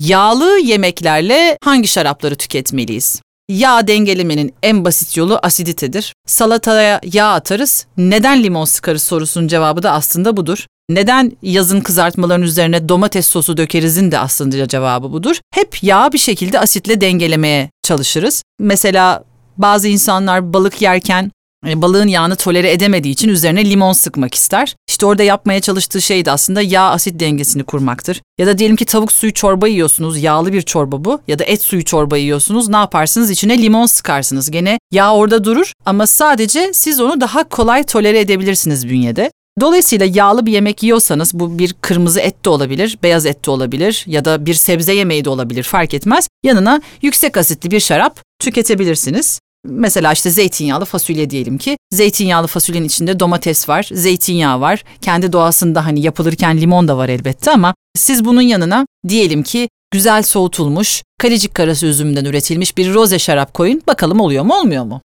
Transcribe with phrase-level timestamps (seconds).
[0.00, 3.22] Yağlı yemeklerle hangi şarapları tüketmeliyiz?
[3.48, 6.14] Yağ dengelemenin en basit yolu asiditedir.
[6.26, 7.86] Salataya yağ atarız.
[7.96, 10.66] Neden limon sıkarız sorusunun cevabı da aslında budur.
[10.88, 15.36] Neden yazın kızartmaların üzerine domates sosu dökerizin de aslında cevabı budur.
[15.54, 18.42] Hep yağı bir şekilde asitle dengelemeye çalışırız.
[18.58, 19.24] Mesela
[19.56, 21.30] bazı insanlar balık yerken
[21.64, 24.76] balığın yağını tolere edemediği için üzerine limon sıkmak ister.
[24.88, 28.22] İşte orada yapmaya çalıştığı şey de aslında yağ asit dengesini kurmaktır.
[28.38, 31.20] Ya da diyelim ki tavuk suyu çorba yiyorsunuz, yağlı bir çorba bu.
[31.28, 33.30] Ya da et suyu çorba yiyorsunuz, ne yaparsınız?
[33.30, 34.50] İçine limon sıkarsınız.
[34.50, 39.30] Gene yağ orada durur ama sadece siz onu daha kolay tolere edebilirsiniz bünyede.
[39.60, 44.04] Dolayısıyla yağlı bir yemek yiyorsanız bu bir kırmızı et de olabilir, beyaz et de olabilir
[44.06, 46.28] ya da bir sebze yemeği de olabilir fark etmez.
[46.42, 49.40] Yanına yüksek asitli bir şarap tüketebilirsiniz.
[49.64, 51.76] Mesela işte zeytinyağlı fasulye diyelim ki.
[51.92, 54.84] Zeytinyağlı fasulyenin içinde domates var, zeytinyağı var.
[55.00, 60.22] Kendi doğasında hani yapılırken limon da var elbette ama siz bunun yanına diyelim ki güzel
[60.22, 63.82] soğutulmuş, kalecik karası üzümünden üretilmiş bir roze şarap koyun.
[63.86, 65.00] Bakalım oluyor mu olmuyor mu?